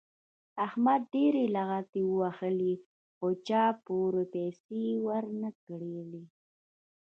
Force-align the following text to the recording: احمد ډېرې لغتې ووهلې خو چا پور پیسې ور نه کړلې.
احمد 0.65 1.01
ډېرې 1.13 1.43
لغتې 1.55 2.01
ووهلې 2.05 2.73
خو 3.15 3.27
چا 3.47 3.63
پور 3.85 4.13
پیسې 4.33 4.83
ور 5.05 5.25
نه 5.41 5.49
کړلې. 5.63 6.23